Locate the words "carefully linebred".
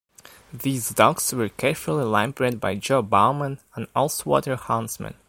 1.49-2.59